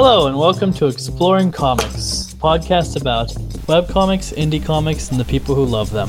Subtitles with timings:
[0.00, 3.30] Hello, and welcome to Exploring Comics, podcast about
[3.66, 6.08] webcomics, indie comics, and the people who love them.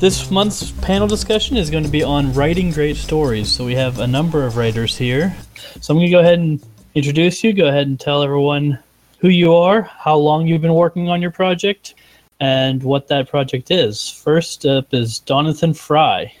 [0.00, 3.52] This month's panel discussion is going to be on writing great stories.
[3.52, 5.36] So we have a number of writers here.
[5.82, 6.64] So I'm going to go ahead and
[6.94, 7.52] introduce you.
[7.52, 8.78] Go ahead and tell everyone
[9.18, 11.94] who you are, how long you've been working on your project,
[12.40, 14.08] and what that project is.
[14.08, 16.32] First up is Donathan Fry.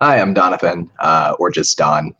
[0.00, 2.14] Hi, I'm Donathan, uh, or just Don.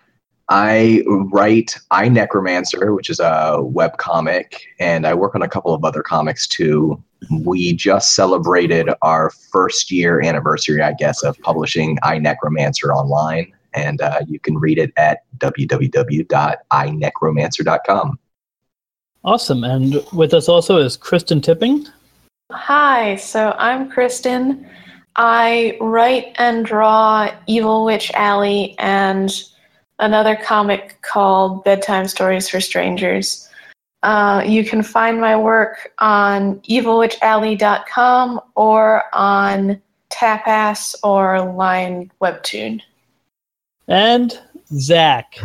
[0.49, 5.73] I write I Necromancer, which is a web comic, and I work on a couple
[5.73, 7.03] of other comics too.
[7.45, 14.01] We just celebrated our first year anniversary, I guess, of publishing I Necromancer online, and
[14.01, 18.19] uh, you can read it at www.inecromancer.com.
[19.25, 19.63] Awesome.
[19.63, 21.87] And with us also is Kristen Tipping.
[22.51, 24.69] Hi, so I'm Kristen.
[25.17, 29.33] I write and draw Evil Witch Alley and
[29.99, 33.49] another comic called Bedtime Stories for Strangers.
[34.03, 42.81] Uh, you can find my work on evilwitchalley.com or on Tapas or Line Webtoon.
[43.89, 44.39] And
[44.79, 45.39] Zach.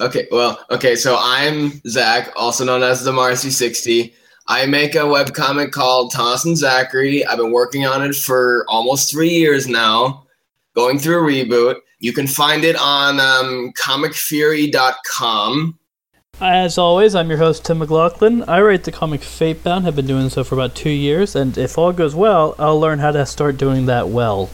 [0.00, 4.14] Okay, well, okay, so I'm Zach, also known as the Marcy 60.
[4.48, 7.24] I make a webcomic called Thomas and Zachary.
[7.24, 10.26] I've been working on it for almost three years now,
[10.74, 11.76] going through a reboot.
[11.98, 15.78] You can find it on um, comicfury.com.
[16.40, 18.44] As always, I'm your host, Tim McLaughlin.
[18.44, 21.76] I write the comic Fatebound, have been doing so for about two years, and if
[21.76, 24.48] all goes well, I'll learn how to start doing that well.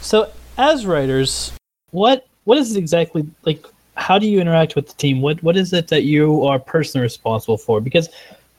[0.00, 1.52] So, as writers,
[1.90, 3.66] what what is it exactly like?
[3.96, 5.20] How do you interact with the team?
[5.20, 7.82] What what is it that you are personally responsible for?
[7.82, 8.08] Because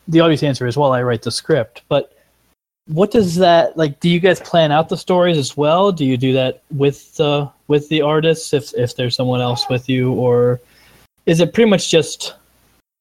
[0.07, 2.15] the obvious answer is, well, I write the script, but
[2.87, 5.91] what does that like do you guys plan out the stories as well?
[5.91, 9.87] Do you do that with the with the artists if if there's someone else with
[9.87, 10.13] you?
[10.13, 10.59] Or
[11.25, 12.35] is it pretty much just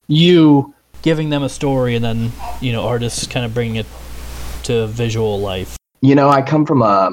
[0.08, 2.30] you giving them a story and then
[2.60, 3.86] you know artists kind of bringing it
[4.64, 5.76] to visual life?
[6.02, 7.10] You know i come from a,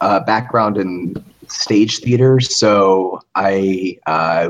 [0.00, 1.14] a background in
[1.48, 4.48] stage theater so i uh,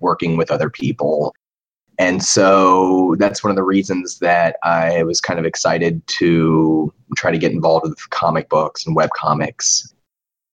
[0.00, 1.34] working with other people
[1.98, 7.32] and so that's one of the reasons that I was kind of excited to try
[7.32, 9.92] to get involved with comic books and web comics.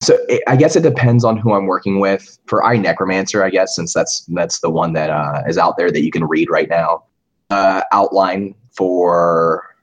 [0.01, 2.39] So it, I guess it depends on who I'm working with.
[2.47, 5.91] For I Necromancer, I guess since that's that's the one that uh, is out there
[5.91, 7.03] that you can read right now.
[7.51, 9.74] Uh, outline for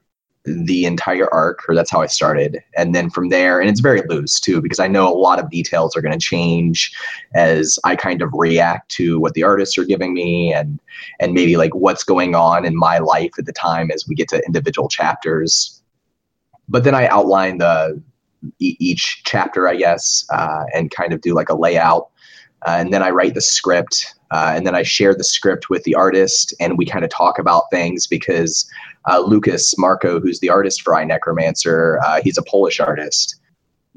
[0.45, 2.61] the entire arc, or that's how I started.
[2.75, 5.49] And then from there, and it's very loose too, because I know a lot of
[5.49, 6.91] details are going to change
[7.33, 10.79] as I kind of react to what the artists are giving me, and
[11.19, 14.27] and maybe like what's going on in my life at the time as we get
[14.29, 15.81] to individual chapters.
[16.67, 18.01] But then I outline the
[18.59, 22.09] each chapter, I guess, uh, and kind of do like a layout,
[22.67, 24.15] uh, and then I write the script.
[24.31, 27.37] Uh, and then I share the script with the artist, and we kind of talk
[27.37, 28.67] about things because
[29.09, 33.39] uh, Lucas Marco, who's the artist for I Necromancer, uh, he's a Polish artist.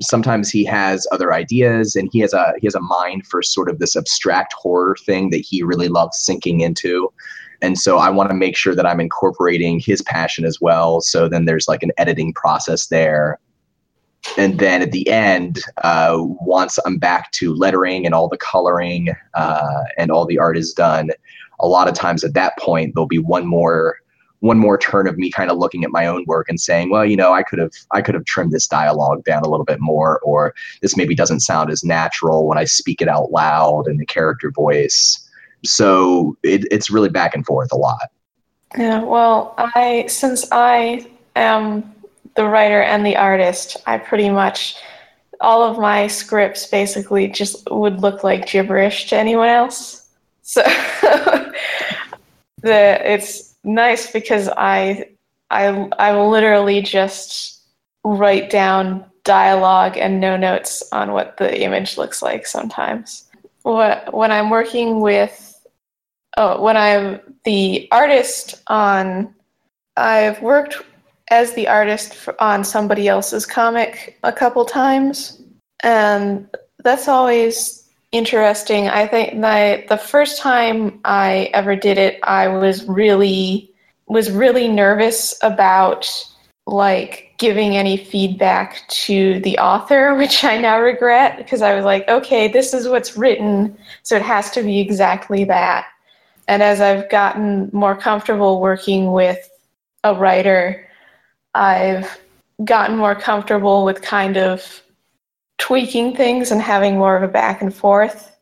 [0.01, 3.71] Sometimes he has other ideas, and he has a he has a mind for sort
[3.71, 7.11] of this abstract horror thing that he really loves sinking into.
[7.63, 11.01] And so I want to make sure that I'm incorporating his passion as well.
[11.01, 13.39] So then there's like an editing process there.
[14.37, 19.15] And then at the end, uh, once I'm back to lettering and all the coloring
[19.35, 21.11] uh, and all the art is done,
[21.61, 23.97] a lot of times at that point, there'll be one more
[24.41, 27.05] one more turn of me kind of looking at my own work and saying, well,
[27.05, 29.81] you know, I could have I could have trimmed this dialogue down a little bit
[29.81, 33.97] more, or this maybe doesn't sound as natural when I speak it out loud in
[33.97, 35.23] the character voice.
[35.65, 38.11] So it, it's really back and forth a lot.
[38.77, 41.95] Yeah, well, I since I am
[42.35, 44.77] the writer and the artist, I pretty much
[45.41, 50.07] all of my scripts basically just would look like gibberish to anyone else.
[50.43, 50.63] So
[52.63, 55.11] the it's nice because I
[55.51, 55.67] I
[55.99, 57.61] I literally just
[58.05, 63.25] write down dialogue and no notes on what the image looks like sometimes.
[63.65, 65.43] When I'm working with
[66.37, 69.35] oh when I'm the artist on
[69.97, 70.83] I've worked
[71.31, 75.43] as the artist on somebody else's comic a couple times
[75.83, 76.49] and
[76.85, 77.86] that's always
[78.17, 78.89] interesting.
[78.89, 83.73] I think that the first time I ever did it, I was really
[84.09, 86.09] was really nervous about
[86.67, 92.09] like giving any feedback to the author, which I now regret because I was like,
[92.09, 95.87] okay, this is what's written, so it has to be exactly that.
[96.49, 99.49] And as I've gotten more comfortable working with
[100.05, 100.89] a writer,
[101.55, 102.19] I've
[102.65, 104.83] gotten more comfortable with kind of
[105.59, 108.33] tweaking things and having more of a back and forth.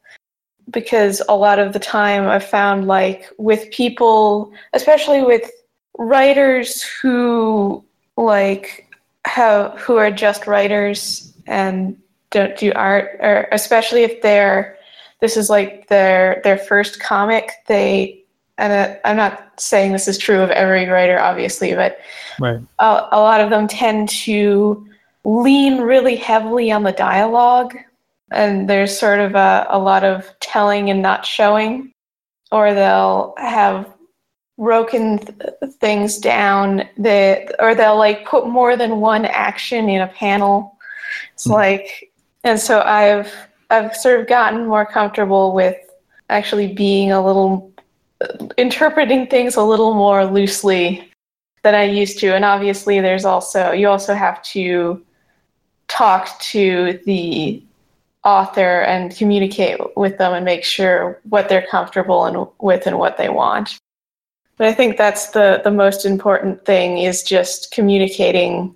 [0.70, 5.50] because a lot of the time I've found like with people, especially with
[5.98, 7.84] writers who
[8.16, 8.88] like
[9.26, 11.96] have who are just writers and
[12.30, 14.76] don't do art, or especially if they're
[15.20, 18.24] this is like their their first comic, they
[18.56, 21.98] and uh, I'm not saying this is true of every writer, obviously, but
[22.40, 22.60] Right.
[22.78, 24.88] a, a lot of them tend to
[25.24, 27.76] lean really heavily on the dialogue,
[28.30, 31.92] and there's sort of a, a lot of telling and not showing,
[32.52, 33.94] or they'll have
[34.56, 40.06] broken th- things down that or they'll like put more than one action in a
[40.06, 40.78] panel
[41.32, 41.52] it's Hmm.
[41.52, 42.12] like
[42.44, 43.32] and so i've
[43.70, 45.76] i've sort of gotten more comfortable with
[46.30, 47.72] actually being a little
[48.56, 51.10] interpreting things a little more loosely
[51.64, 55.04] than i used to and obviously there's also you also have to
[55.88, 57.62] talk to the
[58.24, 63.18] author and communicate with them and make sure what they're comfortable and with and what
[63.18, 63.78] they want
[64.56, 68.74] but I think that's the the most important thing is just communicating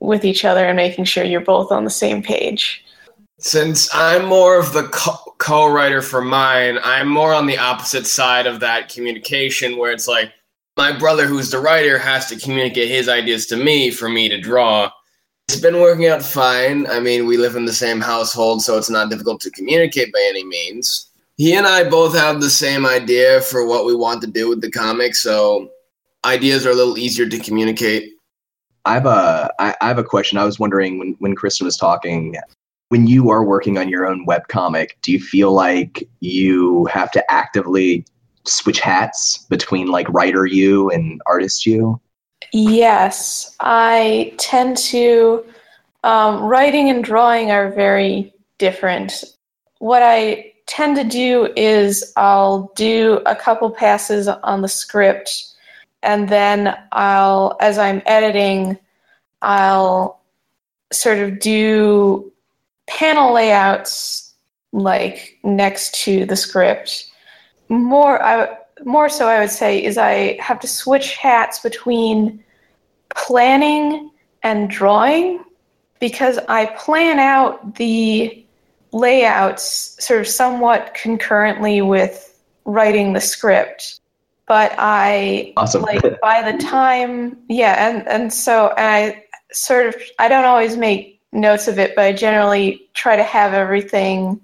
[0.00, 2.84] with each other and making sure you're both on the same page.
[3.38, 8.46] Since I'm more of the co- co-writer for mine, I'm more on the opposite side
[8.46, 10.32] of that communication where it's like
[10.76, 14.40] my brother who's the writer has to communicate his ideas to me for me to
[14.40, 14.90] draw.
[15.48, 16.86] It's been working out fine.
[16.86, 20.26] I mean, we live in the same household, so it's not difficult to communicate by
[20.28, 21.10] any means.
[21.36, 24.62] He and I both have the same idea for what we want to do with
[24.62, 25.70] the comic, so
[26.24, 28.12] ideas are a little easier to communicate.
[28.86, 30.38] I have a I, I have a question.
[30.38, 32.36] I was wondering when when Kristen was talking,
[32.88, 37.32] when you are working on your own webcomic, do you feel like you have to
[37.32, 38.06] actively
[38.46, 42.00] switch hats between like writer you and artist you?
[42.56, 45.44] Yes, I tend to.
[46.04, 49.24] Um, writing and drawing are very different.
[49.80, 55.46] What I tend to do is I'll do a couple passes on the script,
[56.04, 58.78] and then I'll, as I'm editing,
[59.42, 60.20] I'll
[60.92, 62.30] sort of do
[62.86, 64.32] panel layouts
[64.72, 67.10] like next to the script.
[67.68, 72.43] More, I more so, I would say, is I have to switch hats between
[73.14, 74.10] planning
[74.42, 75.42] and drawing
[76.00, 78.44] because I plan out the
[78.92, 84.00] layouts sort of somewhat concurrently with writing the script.
[84.46, 85.82] But I Awesome.
[85.82, 90.76] like by the time yeah, and and so and I sort of I don't always
[90.76, 94.40] make notes of it, but I generally try to have everything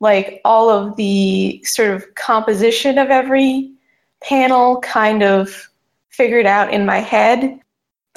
[0.00, 3.72] like all of the sort of composition of every
[4.20, 5.68] panel kind of
[6.10, 7.58] figured out in my head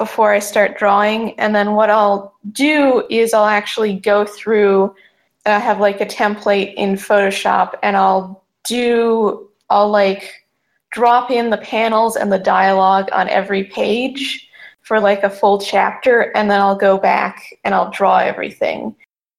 [0.02, 1.38] before I start drawing.
[1.38, 4.92] And then what I'll do is I'll actually go through,
[5.46, 10.28] I have like a template in Photoshop, and I'll do, I'll like
[10.90, 14.48] drop in the panels and the dialogue on every page
[14.80, 18.96] for like a full chapter, and then I'll go back and I'll draw everything.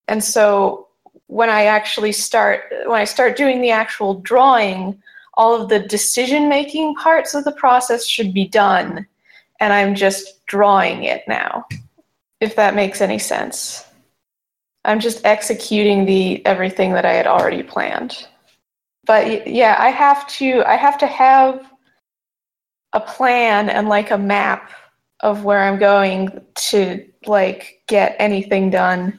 [0.07, 0.87] And so
[1.27, 6.47] when I actually start, when I start doing the actual drawing, all of the decision
[6.47, 9.05] making parts of the process should be done
[9.63, 11.65] and I'm just drawing it now.
[12.41, 13.85] If that makes any sense.
[14.83, 18.27] I'm just executing the everything that I had already planned.
[19.05, 21.65] But yeah, I have to I have to have
[22.91, 24.71] a plan and like a map
[25.21, 26.41] of where I'm going
[26.71, 29.17] to like get anything done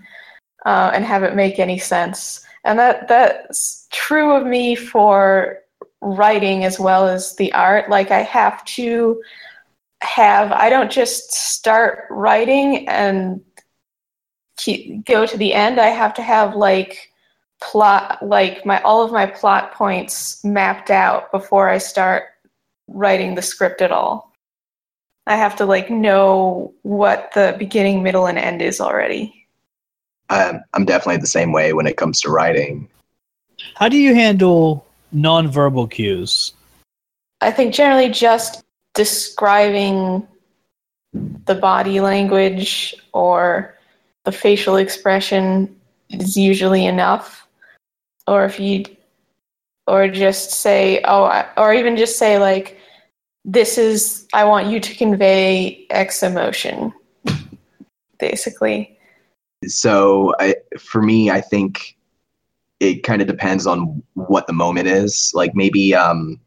[0.66, 2.44] uh, and have it make any sense.
[2.64, 5.60] And that that's true of me for
[6.02, 7.88] writing as well as the art.
[7.88, 9.22] Like I have to
[10.04, 13.40] have I don't just start writing and
[14.56, 15.80] keep, go to the end.
[15.80, 17.10] I have to have like
[17.60, 22.24] plot like my all of my plot points mapped out before I start
[22.88, 24.32] writing the script at all.
[25.26, 29.46] I have to like know what the beginning, middle, and end is already.
[30.28, 32.88] I'm, I'm definitely the same way when it comes to writing.
[33.76, 36.52] How do you handle nonverbal cues?
[37.40, 38.63] I think generally just
[38.94, 40.26] describing
[41.12, 43.76] the body language or
[44.24, 45.74] the facial expression
[46.10, 47.46] is usually enough.
[48.26, 48.84] Or if you,
[49.86, 52.78] or just say, oh, or even just say, like,
[53.44, 56.94] this is, I want you to convey X emotion,
[58.18, 58.98] basically.
[59.66, 61.96] So I, for me, I think
[62.80, 65.32] it kind of depends on what the moment is.
[65.34, 66.40] Like maybe um,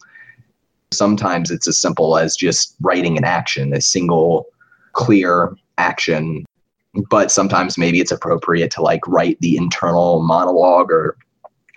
[0.91, 4.48] sometimes it's as simple as just writing an action, a single
[4.94, 6.46] clear action.
[7.10, 11.17] But sometimes maybe it's appropriate to like write the internal monologue or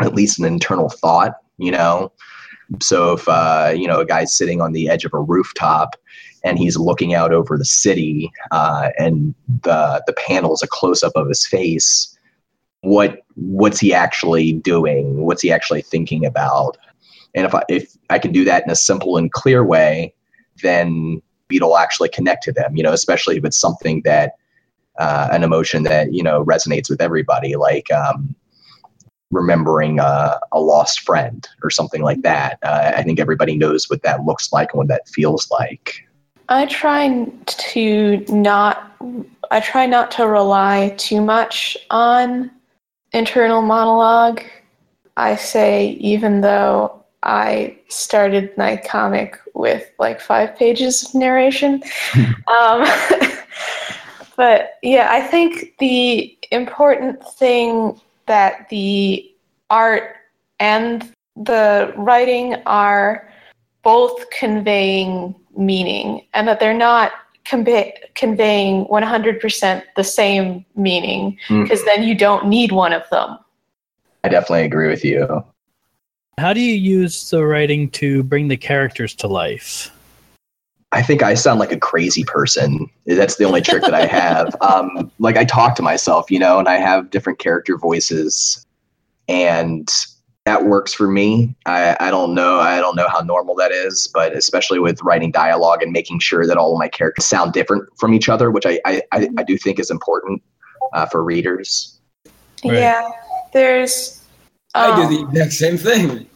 [0.00, 2.12] at least an internal thought, you know.
[2.81, 5.97] So if uh, you know a guy's sitting on the edge of a rooftop
[6.45, 11.02] and he's looking out over the city, uh, and the the panel is a close
[11.02, 12.17] up of his face,
[12.83, 15.23] what what's he actually doing?
[15.23, 16.79] What's he actually thinking about?
[17.34, 20.14] And if I, if I can do that in a simple and clear way,
[20.62, 22.76] then it'll actually connect to them.
[22.76, 24.34] You know, especially if it's something that
[24.99, 28.34] uh, an emotion that you know resonates with everybody, like um,
[29.30, 32.58] remembering a, a, lost friend or something like that.
[32.62, 36.06] Uh, I think everybody knows what that looks like and what that feels like.
[36.49, 38.87] I try to not.
[39.52, 42.50] I try not to rely too much on
[43.12, 44.42] internal monologue.
[45.16, 51.82] I say, even though I started my comic with like five pages of narration.
[52.16, 52.86] um,
[54.36, 59.30] but yeah, I think the important thing that the
[59.68, 60.16] art
[60.58, 63.28] and the writing are
[63.82, 67.12] both conveying meaning and that they're not
[67.44, 71.84] convey- conveying 100% the same meaning because mm.
[71.86, 73.38] then you don't need one of them.
[74.22, 75.44] I definitely agree with you.
[76.38, 79.90] How do you use the writing to bring the characters to life?
[80.92, 82.90] I think I sound like a crazy person.
[83.06, 84.56] That's the only trick that I have.
[84.70, 88.64] Um, like I talk to myself, you know, and I have different character voices,
[89.28, 89.88] and
[90.44, 91.54] that works for me.
[91.66, 92.60] I, I don't know.
[92.60, 96.46] I don't know how normal that is, but especially with writing dialogue and making sure
[96.46, 99.42] that all of my characters sound different from each other, which I I, I, I
[99.42, 100.42] do think is important
[100.92, 101.99] uh, for readers.
[102.64, 102.75] Right.
[102.75, 103.08] Yeah,
[103.52, 104.19] there's
[104.74, 106.26] I do the um, exact same thing.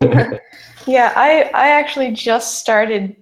[0.86, 3.14] yeah, I I actually just started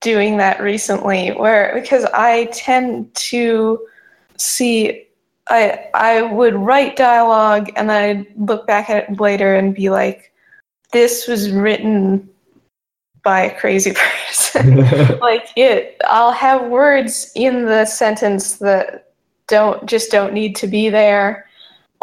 [0.00, 3.86] doing that recently where because I tend to
[4.36, 5.06] see
[5.48, 10.32] I I would write dialogue and I'd look back at it later and be like,
[10.92, 12.28] this was written
[13.24, 13.92] by a crazy
[14.26, 14.76] person.
[15.20, 19.12] like it I'll have words in the sentence that
[19.48, 21.48] don't just don't need to be there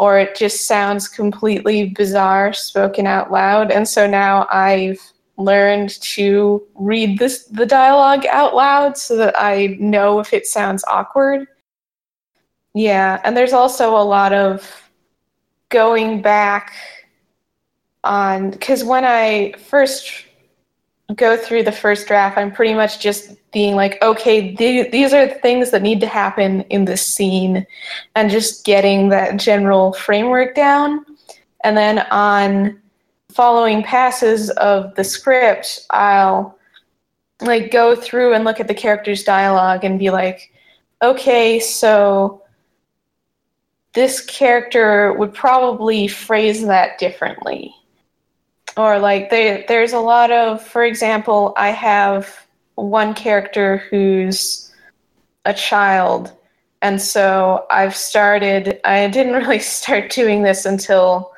[0.00, 3.70] or it just sounds completely bizarre spoken out loud.
[3.70, 4.98] And so now I've
[5.36, 10.82] learned to read this the dialogue out loud so that I know if it sounds
[10.88, 11.46] awkward.
[12.72, 14.90] Yeah, and there's also a lot of
[15.68, 16.72] going back
[18.02, 20.24] on because when I first
[21.14, 25.26] go through the first draft, I'm pretty much just being like, okay, th- these are
[25.26, 27.66] the things that need to happen in this scene,
[28.14, 31.04] and just getting that general framework down.
[31.64, 32.80] And then on
[33.30, 36.58] following passes of the script, I'll
[37.40, 40.52] like go through and look at the character's dialogue and be like,
[41.02, 42.42] okay, so
[43.94, 47.74] this character would probably phrase that differently
[48.80, 52.46] or like they, there's a lot of for example i have
[52.76, 54.72] one character who's
[55.44, 56.32] a child
[56.82, 61.32] and so i've started i didn't really start doing this until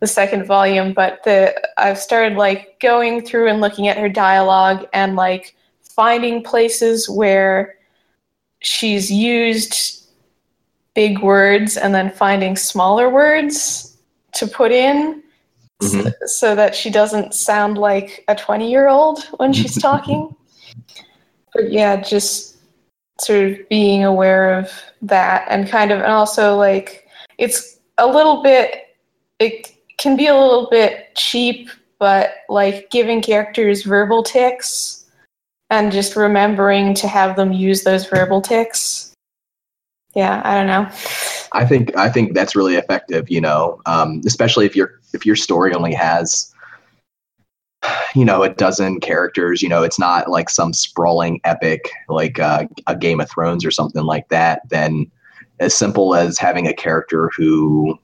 [0.00, 4.86] the second volume but the i've started like going through and looking at her dialogue
[4.92, 7.76] and like finding places where
[8.60, 10.06] she's used
[10.94, 13.96] big words and then finding smaller words
[14.32, 15.22] to put in
[15.82, 16.08] mm-hmm.
[16.08, 20.34] so, so that she doesn't sound like a 20 year old when she's talking.
[21.54, 22.56] but yeah, just
[23.20, 24.70] sort of being aware of
[25.02, 27.08] that and kind of, and also like
[27.38, 28.96] it's a little bit,
[29.38, 31.68] it can be a little bit cheap,
[31.98, 35.06] but like giving characters verbal tics
[35.70, 39.12] and just remembering to have them use those verbal tics.
[40.14, 40.88] Yeah, I don't know.
[41.52, 43.30] I think I think that's really effective.
[43.30, 46.52] You know, um, especially if your if your story only has
[48.14, 52.64] you know a dozen characters you know it's not like some sprawling epic like uh,
[52.86, 55.10] a game of thrones or something like that then
[55.60, 57.96] as simple as having a character who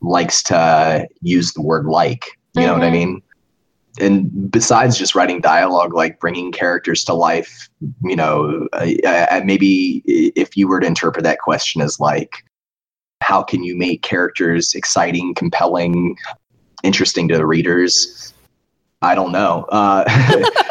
[0.00, 2.24] likes to use the word like
[2.54, 2.68] you mm-hmm.
[2.68, 2.94] know what i mm-hmm.
[2.94, 3.22] mean
[4.00, 7.68] and besides just writing dialogue like bringing characters to life
[8.04, 12.44] you know uh, uh, maybe if you were to interpret that question as like
[13.28, 16.16] how can you make characters exciting, compelling,
[16.82, 18.32] interesting to the readers?
[19.02, 19.66] I don't know.
[19.68, 20.02] Uh,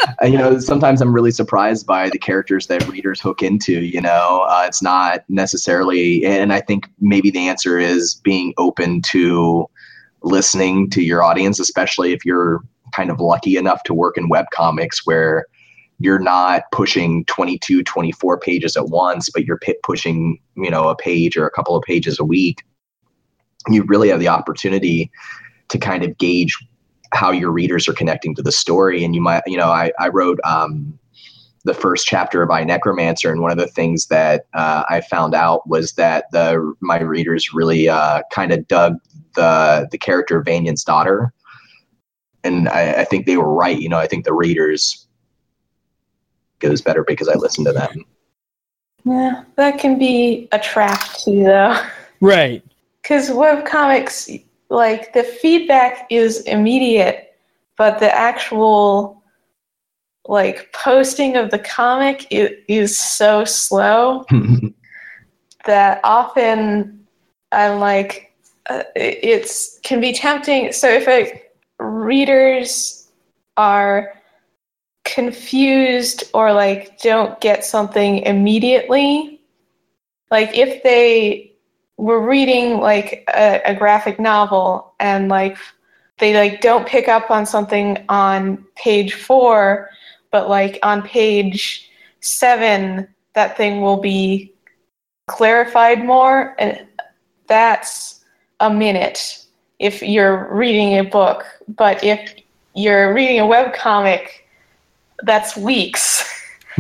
[0.24, 3.82] you know, sometimes I'm really surprised by the characters that readers hook into.
[3.82, 9.04] You know, uh, it's not necessarily, and I think maybe the answer is being open
[9.12, 9.70] to
[10.24, 14.48] listening to your audience, especially if you're kind of lucky enough to work in web
[14.52, 15.46] comics where
[16.00, 21.36] you're not pushing 22 24 pages at once but you're pushing you know a page
[21.38, 22.63] or a couple of pages a week
[23.70, 25.12] you really have the opportunity
[25.70, 26.58] to kind of gauge
[27.13, 29.04] how your readers are connecting to the story.
[29.04, 30.98] And you might, you know, I, I wrote um,
[31.63, 35.34] the first chapter of I Necromancer, and one of the things that uh, I found
[35.34, 38.98] out was that the my readers really uh, kind of dug
[39.36, 41.34] the the character of Vanyan's daughter,
[42.44, 43.77] and I, I think they were right.
[43.77, 45.07] You know, I think the readers
[46.60, 48.06] goes better because I listen to them.
[49.06, 51.78] Yeah, that can be a trap too, though.
[52.20, 52.64] Right.
[53.02, 57.36] Because webcomics, like the feedback is immediate,
[57.78, 59.24] but the actual
[60.26, 64.26] like posting of the comic is, is so slow
[65.66, 67.08] that often
[67.54, 68.34] I'm like,
[68.70, 70.74] uh, it- it's can be tempting.
[70.74, 71.42] So if a,
[71.80, 73.08] readers
[73.56, 74.16] are
[75.08, 79.40] confused or like don't get something immediately,
[80.30, 81.54] like if they
[81.96, 85.58] were reading like a, a graphic novel and like
[86.20, 89.90] they like don't pick up on something on page four,
[90.32, 94.54] but like on page seven, that thing will be
[95.28, 96.86] clarified more, and
[97.48, 98.26] that's
[98.60, 99.46] a minute
[99.80, 101.46] if you're reading a book.
[101.68, 102.36] But if
[102.74, 104.28] you're reading a webcomic,
[105.24, 106.24] that's weeks.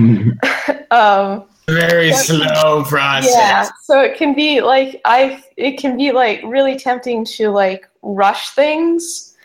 [0.91, 2.15] um, Very Yeah.
[2.15, 3.33] slow process.
[3.35, 7.89] yeah, so it can be like I it can be like really tempting to like
[8.01, 9.35] rush things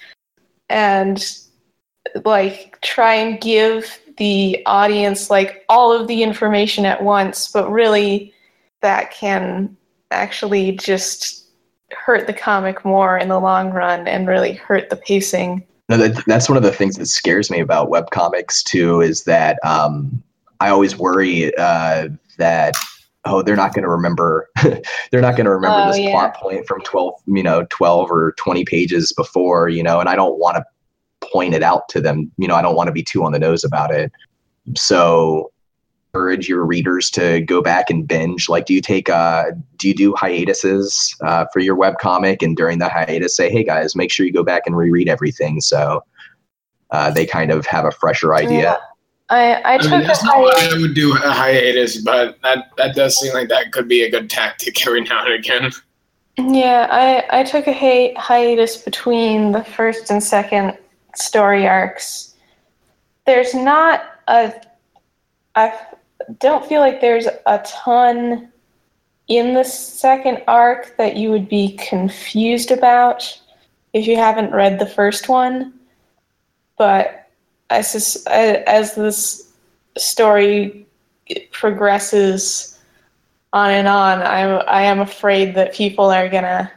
[0.68, 1.24] and
[2.24, 8.32] like try and give the audience like all of the information at once, but really
[8.82, 9.76] that can
[10.10, 11.46] actually just
[11.92, 15.64] hurt the comic more in the long run and really hurt the pacing.
[15.88, 19.00] No, that, that's one of the things that scares me about webcomics too.
[19.00, 20.22] Is that um,
[20.60, 22.74] I always worry uh, that
[23.24, 24.48] oh they're not going to remember
[25.10, 26.10] they're not going to remember Oh, this yeah.
[26.12, 30.16] plot point from twelve you know twelve or twenty pages before you know, and I
[30.16, 30.64] don't want to
[31.28, 32.32] point it out to them.
[32.38, 34.10] You know, I don't want to be too on the nose about it.
[34.76, 35.51] So
[36.14, 39.44] encourage your readers to go back and binge like do you take uh
[39.76, 43.64] do you do hiatuses uh, for your web comic, and during the hiatus say hey
[43.64, 46.04] guys make sure you go back and reread everything so
[46.90, 48.76] uh, they kind of have a fresher idea Yeah.
[49.30, 50.74] I, I I took mean, a that's not why hiatus.
[50.74, 54.10] I would do a hiatus, but that, that does seem like that could be a
[54.10, 55.70] good tactic every now and again.
[56.36, 60.76] Yeah, I, I took a hi- hiatus between the first and second
[61.14, 62.34] story arcs.
[63.24, 64.52] There's not a.
[65.54, 65.78] I
[66.38, 68.50] don't feel like there's a ton
[69.28, 73.40] in the second arc that you would be confused about
[73.92, 75.72] if you haven't read the first one.
[76.76, 77.28] But
[77.70, 79.52] as this, as this
[79.96, 80.86] story
[81.50, 82.78] progresses
[83.52, 86.70] on and on, I'm I am afraid that people are gonna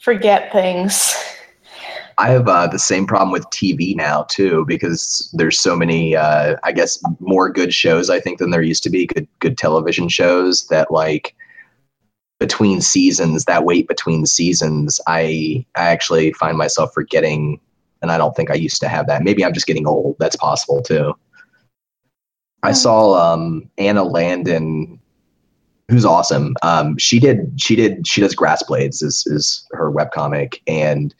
[0.00, 1.14] forget things.
[2.18, 6.56] i have uh, the same problem with tv now too because there's so many uh,
[6.64, 9.06] i guess more good shows i think than there used to be.
[9.06, 11.34] Good good television shows that like
[12.38, 17.60] between seasons that wait between seasons i i actually find myself forgetting
[18.02, 19.22] and i don't think i used to have that.
[19.22, 20.16] Maybe i'm just getting old.
[20.18, 21.14] That's possible too.
[22.62, 25.00] I saw um anna landon
[25.88, 26.54] who's awesome.
[26.62, 31.14] Um she did she did she does grass blades is is her webcomic and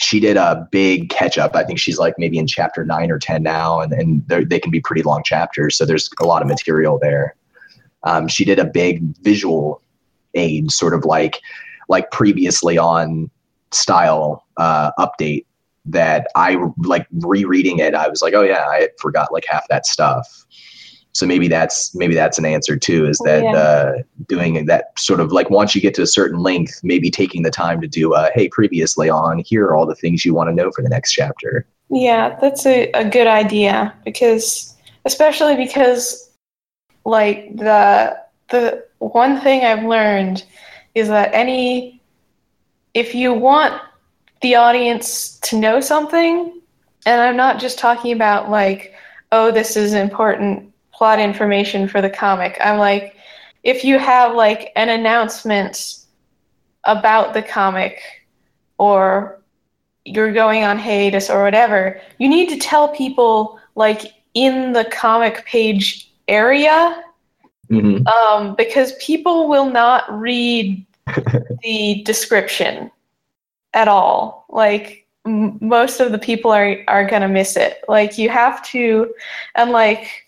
[0.00, 3.18] she did a big catch up i think she's like maybe in chapter 9 or
[3.18, 6.48] 10 now and, and they're- can be pretty long chapters so there's a lot of
[6.48, 7.34] material there
[8.02, 9.82] um, she did a big visual
[10.34, 11.40] aid sort of like
[11.88, 13.30] like previously on
[13.72, 15.44] style uh, update
[15.86, 17.94] that I like rereading it.
[17.94, 20.39] I was like, oh yeah, I forgot like half that stuff.
[21.12, 23.06] So maybe that's maybe that's an answer too.
[23.06, 23.52] Is that Yeah.
[23.52, 23.92] uh,
[24.28, 27.50] doing that sort of like once you get to a certain length, maybe taking the
[27.50, 30.54] time to do uh, hey previously on here are all the things you want to
[30.54, 31.66] know for the next chapter.
[31.88, 36.30] Yeah, that's a, a good idea because especially because
[37.04, 38.16] like the
[38.50, 40.44] the one thing I've learned
[40.94, 42.00] is that any
[42.94, 43.80] if you want
[44.42, 46.60] the audience to know something,
[47.04, 48.94] and I'm not just talking about like,
[49.32, 50.69] oh, this is important
[51.00, 52.58] plot information for the comic.
[52.62, 53.16] I'm like,
[53.62, 55.96] if you have like an announcement
[56.84, 58.02] about the comic
[58.76, 59.40] or
[60.04, 65.46] you're going on hiatus or whatever, you need to tell people like in the comic
[65.46, 67.02] page area
[67.70, 68.06] Mhm.
[68.06, 70.84] um, because people will not read
[71.62, 72.90] the description
[73.72, 74.44] at all.
[74.50, 77.78] Like m- most of the people are are gonna miss it.
[77.88, 79.14] Like you have to,
[79.54, 80.26] and like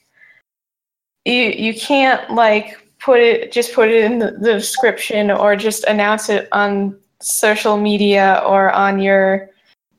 [1.24, 5.84] you you can't like put it just put it in the, the description or just
[5.84, 9.50] announce it on social media or on your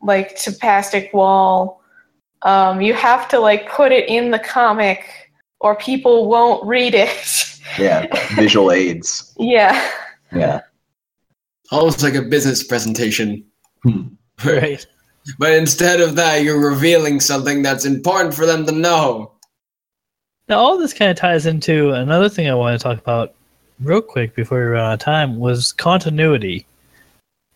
[0.01, 1.81] like Tapastic wall.
[2.41, 5.31] Um, you have to like put it in the comic,
[5.61, 7.49] or people won't read it.
[7.79, 8.05] Yeah,
[8.35, 9.33] visual aids.
[9.39, 9.89] yeah.
[10.35, 10.59] Yeah.
[11.71, 13.43] Almost like a business presentation.
[13.83, 14.07] Hmm.
[14.45, 14.85] Right.
[15.39, 19.31] But instead of that, you're revealing something that's important for them to know.
[20.53, 23.33] Now, all this kind of ties into another thing I want to talk about
[23.81, 26.67] real quick before we run out of time was continuity.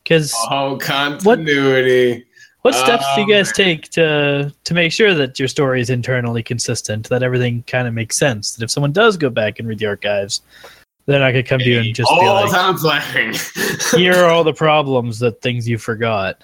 [0.03, 2.25] Because Oh, continuity.
[2.63, 5.91] what steps do you Oh, guys take to to make sure that your story is
[5.91, 9.67] internally consistent, that everything kind of makes sense, that if someone does go back and
[9.67, 10.41] read the archives,
[11.05, 13.35] they're not going to come to you and just be like, time playing.
[13.95, 16.43] "Here are all the problems that things you forgot."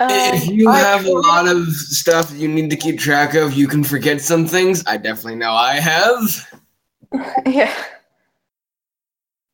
[0.00, 3.52] If Um, you I have a lot of stuff you need to keep track of,
[3.52, 4.82] you can forget some things.
[4.86, 6.48] I definitely know I have.
[7.44, 7.74] Yeah.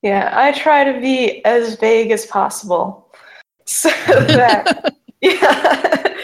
[0.02, 3.02] Yeah, I try to be as vague as possible.
[3.68, 6.14] So that yeah.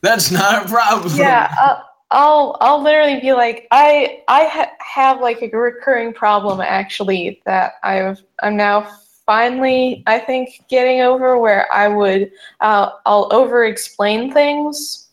[0.00, 1.14] That's not a problem.
[1.16, 6.60] yeah, I'll, I'll I'll literally be like I I ha- have like a recurring problem
[6.60, 8.90] actually that I've I'm now
[9.26, 15.08] finally I think getting over where I would uh, I'll over explain things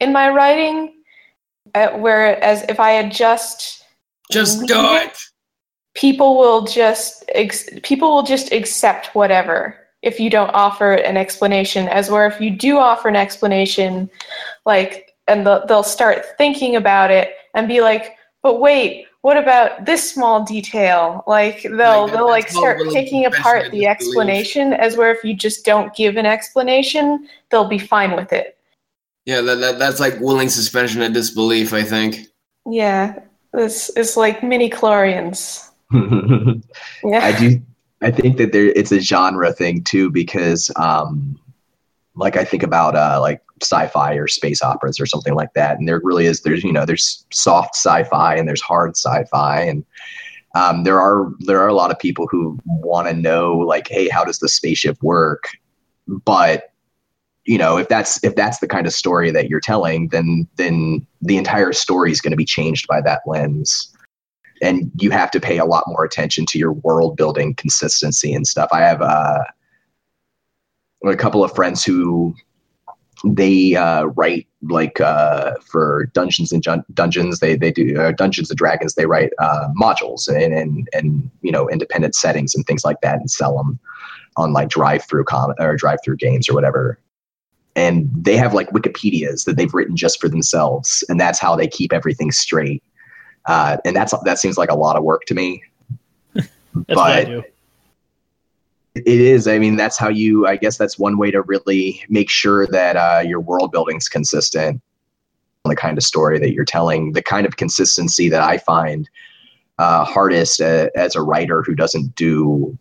[0.00, 0.94] in my writing
[1.74, 3.84] uh, whereas if I had just
[4.30, 5.16] Just do it.
[5.94, 11.86] people will just ex- people will just accept whatever if you don't offer an explanation
[11.88, 14.08] as where if you do offer an explanation
[14.64, 19.84] like and they'll, they'll start thinking about it and be like but wait what about
[19.84, 23.88] this small detail like they'll Like, they'll like start willing picking apart the disbelief.
[23.88, 28.56] explanation as where if you just don't give an explanation they'll be fine with it
[29.26, 31.72] Yeah, that, that that's like willing suspension of disbelief.
[31.72, 32.26] I think.
[32.66, 33.18] yeah
[33.52, 37.60] this is like midi-chlorians I do.
[38.02, 41.38] I think that there it's a genre thing too because, um,
[42.20, 45.88] like I think about uh, like sci-fi or space operas or something like that, and
[45.88, 49.84] there really is there's you know there's soft sci-fi and there's hard sci-fi, and
[50.54, 54.08] um, there are there are a lot of people who want to know like, hey,
[54.08, 55.44] how does the spaceship work?
[56.06, 56.72] But
[57.46, 61.06] you know, if that's if that's the kind of story that you're telling, then then
[61.22, 63.94] the entire story is going to be changed by that lens
[64.60, 68.46] and you have to pay a lot more attention to your world building consistency and
[68.46, 68.68] stuff.
[68.72, 69.44] I have uh,
[71.04, 72.34] a couple of friends who
[73.24, 77.40] they uh, write like uh, for Dungeons and Jun- Dungeons.
[77.40, 78.94] They they do uh, Dungeons and Dragons.
[78.94, 83.18] They write uh, modules and, and and you know independent settings and things like that
[83.20, 83.78] and sell them
[84.36, 86.98] on like drive through com or drive through games or whatever.
[87.76, 91.68] And they have like Wikipedias that they've written just for themselves, and that's how they
[91.68, 92.82] keep everything straight
[93.46, 95.62] uh, and that's that seems like a lot of work to me.
[96.34, 96.48] That's
[96.88, 97.42] what I But- do.
[98.94, 99.46] It is.
[99.46, 100.46] I mean, that's how you.
[100.46, 104.82] I guess that's one way to really make sure that uh, your world building's consistent.
[105.64, 109.08] The kind of story that you're telling, the kind of consistency that I find
[109.78, 112.76] uh, hardest uh, as a writer who doesn't do,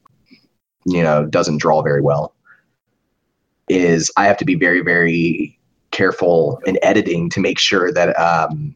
[0.86, 2.34] you know, doesn't draw very well,
[3.68, 5.58] is I have to be very, very
[5.92, 8.76] careful in editing to make sure that um,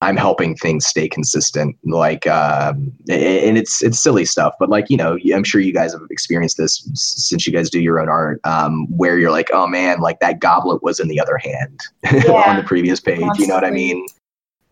[0.00, 1.76] I'm helping things stay consistent.
[1.84, 5.92] Like, um, and it's it's silly stuff, but like you know, I'm sure you guys
[5.92, 9.66] have experienced this since you guys do your own art, um, where you're like, oh
[9.66, 11.80] man, like that goblet was in the other hand
[12.28, 13.26] on the previous page.
[13.38, 14.06] You know what I mean?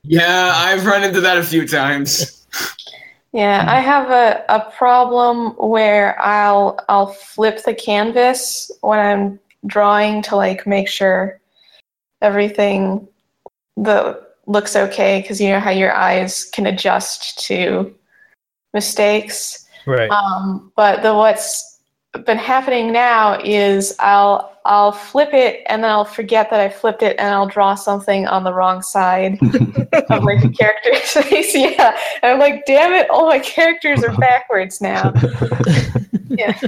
[0.04, 2.46] Yeah, I've run into that a few times.
[3.32, 10.22] Yeah, I have a, a problem where I'll I'll flip the canvas when I'm drawing
[10.22, 11.40] to like make sure
[12.22, 13.08] everything
[13.76, 17.94] the looks okay because you know how your eyes can adjust to
[18.72, 19.66] mistakes.
[19.86, 20.10] Right.
[20.10, 21.80] Um, but the what's
[22.24, 27.02] been happening now is I'll I'll flip it and then I'll forget that I flipped
[27.02, 29.38] it and I'll draw something on the wrong side
[30.10, 31.54] of like a character's face.
[31.54, 31.96] Yeah.
[32.22, 35.12] And I'm like, damn it, all my characters are backwards now.
[36.28, 36.60] Yeah.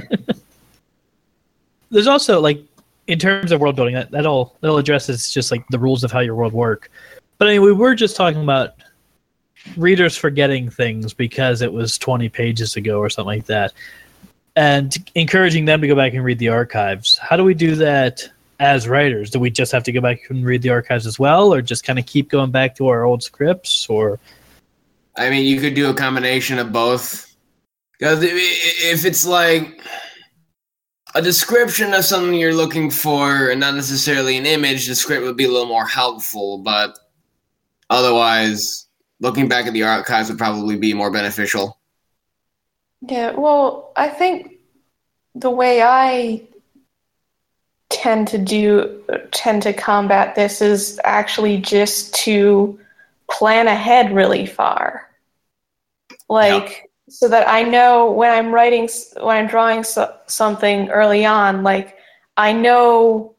[1.91, 2.63] There's also like
[3.07, 6.03] in terms of world building that that all that all addresses just like the rules
[6.03, 6.89] of how your world work.
[7.39, 8.75] But I mean, we were just talking about
[9.75, 13.73] readers forgetting things because it was 20 pages ago or something like that,
[14.55, 17.17] and encouraging them to go back and read the archives.
[17.17, 19.29] How do we do that as writers?
[19.31, 21.85] Do we just have to go back and read the archives as well, or just
[21.85, 23.89] kind of keep going back to our old scripts?
[23.89, 24.19] Or
[25.15, 27.25] I mean, you could do a combination of both.
[27.97, 29.81] Because if it's like
[31.15, 35.35] a description of something you're looking for and not necessarily an image, the script would
[35.35, 36.59] be a little more helpful.
[36.59, 36.97] But
[37.89, 38.87] otherwise,
[39.19, 41.79] looking back at the archives would probably be more beneficial.
[43.01, 44.59] Yeah, well, I think
[45.35, 46.41] the way I
[47.89, 52.79] tend to do tend to combat this is actually just to
[53.29, 55.09] plan ahead really far.
[56.27, 58.87] Like so that I know when I'm writing
[59.19, 61.95] when I'm drawing so, something early on like
[62.37, 63.35] I know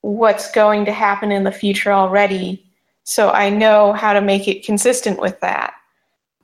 [0.00, 2.65] what's going to happen in the future already
[3.06, 5.74] so I know how to make it consistent with that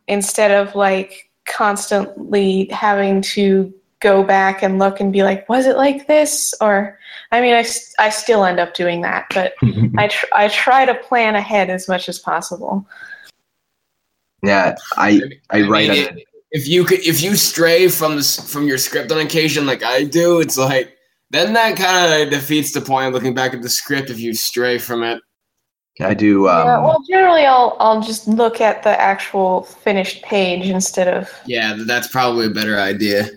[0.07, 5.77] instead of like constantly having to go back and look and be like, was it
[5.77, 6.55] like this?
[6.61, 6.98] Or,
[7.33, 7.64] I mean, I,
[7.98, 9.55] I still end up doing that, but
[9.98, 12.87] I, tr- I try to plan ahead as much as possible.
[14.44, 15.20] Yeah, I
[15.51, 18.68] I write I mean, on it- if you could if you stray from this from
[18.68, 20.94] your script on occasion like I do, it's like
[21.31, 24.35] then that kind of defeats the point of looking back at the script if you
[24.35, 25.22] stray from it.
[26.00, 30.66] I do um yeah, well, generally, I'll I'll just look at the actual finished page
[30.66, 31.31] instead of.
[31.46, 33.28] Yeah, that's probably a better idea.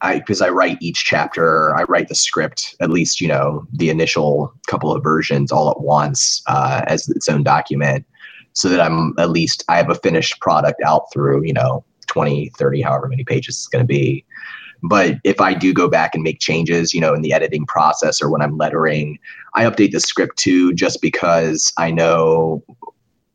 [0.00, 3.90] I because I write each chapter, I write the script, at least you know the
[3.90, 8.06] initial couple of versions all at once uh, as its own document,
[8.52, 12.50] so that I'm at least I have a finished product out through you know 20,
[12.56, 14.24] 30, however many pages it's going to be.
[14.86, 18.20] But if I do go back and make changes, you know, in the editing process
[18.20, 19.18] or when I'm lettering,
[19.54, 22.62] I update the script too, just because I know.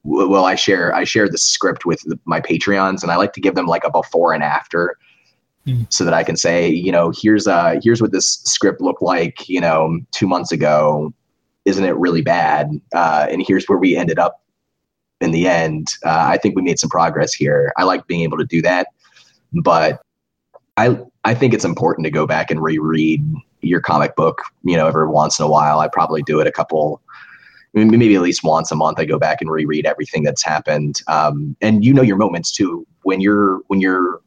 [0.03, 3.55] Well, I share I share the script with my Patreons, and I like to give
[3.55, 4.95] them like a before and after
[5.89, 9.47] so that I can say, you know, here's uh here's what this script looked like,
[9.49, 11.13] you know, two months ago.
[11.65, 12.69] Isn't it really bad?
[12.93, 14.41] Uh, and here's where we ended up
[15.21, 15.87] in the end.
[16.03, 17.73] Uh, I think we made some progress here.
[17.77, 18.87] I like being able to do that,
[19.53, 20.01] but
[20.77, 23.23] I I think it's important to go back and reread
[23.61, 25.79] your comic book, you know, every once in a while.
[25.79, 27.01] I probably do it a couple
[27.73, 31.01] maybe at least once a month i go back and reread everything that's happened.
[31.07, 32.85] Um, and you know your moments too.
[33.03, 34.21] When you're when you're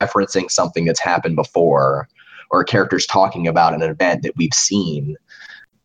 [0.00, 2.08] referencing something that's happened before
[2.50, 5.16] or characters talking about an event that we've seen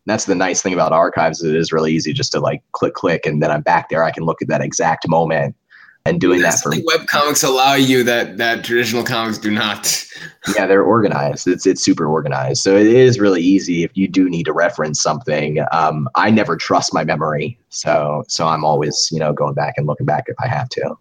[0.04, 3.24] that's the nice thing about archives it is really easy just to like click click
[3.24, 4.04] and then i'm back there.
[4.04, 5.56] I can look at that exact moment
[6.04, 9.50] and doing That's that for something web comics allow you that that traditional comics do
[9.50, 10.04] not.
[10.56, 14.28] yeah they're organized it's it's super organized so it is really easy if you do
[14.28, 19.18] need to reference something um, i never trust my memory so so i'm always you
[19.18, 20.96] know going back and looking back if i have to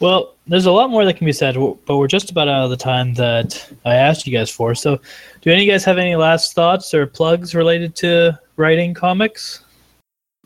[0.00, 2.70] Well, there's a lot more that can be said, but we're just about out of
[2.70, 4.74] the time that I asked you guys for.
[4.74, 5.00] So,
[5.40, 9.64] do any of you guys have any last thoughts or plugs related to writing comics?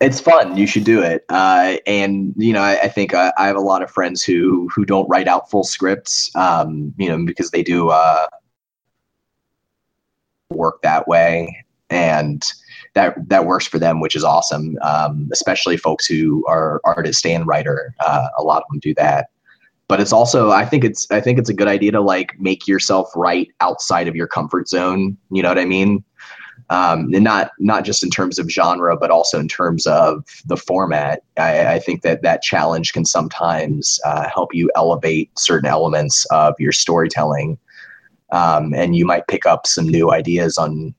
[0.01, 0.57] It's fun.
[0.57, 1.25] You should do it.
[1.29, 4.69] Uh, and you know i, I think I, I have a lot of friends who
[4.75, 8.27] who don't write out full scripts um, you know because they do uh,
[10.51, 11.65] work that way.
[11.91, 12.43] And
[12.95, 14.79] that that works for them which is awesome.
[14.83, 19.29] Um, especially folks who are artist and writer uh, a lot of them do that.
[19.87, 22.67] But it's also i think it's i think it's a good idea to like make
[22.67, 25.17] yourself write outside of your comfort zone.
[25.31, 26.05] You know what i mean
[26.71, 30.57] um, and not not just in terms of genre, but also in terms of the
[30.57, 31.23] format.
[31.37, 36.55] I, I think that that challenge can sometimes uh, help you elevate certain elements of
[36.61, 37.59] your storytelling,
[38.33, 40.95] um, and you might pick up some new ideas on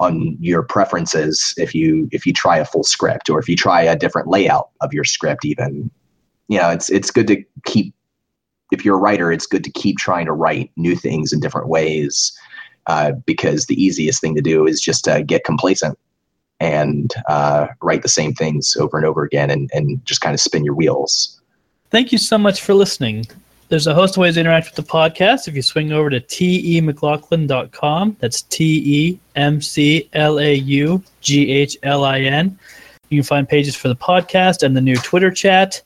[0.00, 3.82] on your preferences if you if you try a full script or if you try
[3.82, 5.44] a different layout of your script.
[5.44, 5.88] Even
[6.48, 7.94] you know, it's it's good to keep.
[8.72, 11.68] If you're a writer, it's good to keep trying to write new things in different
[11.68, 12.36] ways
[12.86, 15.98] uh, because the easiest thing to do is just uh, get complacent
[16.60, 20.40] and uh, write the same things over and over again and, and just kind of
[20.40, 21.40] spin your wheels.
[21.90, 23.26] Thank you so much for listening.
[23.68, 25.48] There's a host of ways to interact with the podcast.
[25.48, 31.50] If you swing over to temclaughlin.com, that's T E M C L A U G
[31.50, 32.58] H L I N,
[33.08, 35.82] you can find pages for the podcast and the new Twitter chat.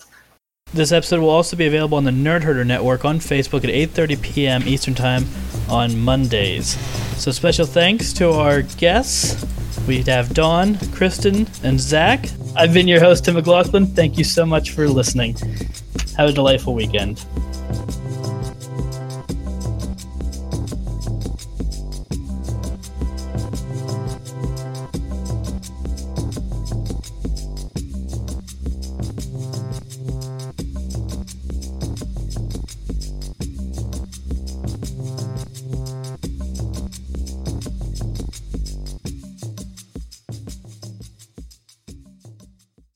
[0.75, 4.23] This episode will also be available on the Nerd Herder Network on Facebook at 8:30
[4.23, 4.69] p.m.
[4.69, 5.27] Eastern Time
[5.69, 6.77] on Mondays.
[7.17, 9.45] So special thanks to our guests.
[9.87, 12.29] We have Don, Kristen, and Zach.
[12.55, 13.87] I've been your host, Tim McLaughlin.
[13.87, 15.37] Thank you so much for listening.
[16.19, 17.25] Have a delightful weekend.